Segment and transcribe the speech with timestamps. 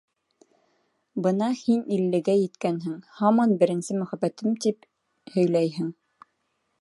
[1.25, 4.89] Бына һин иллегә еткәнһең, һаман беренсе мөхәббәтем, тип
[5.37, 5.93] һөйләйһең.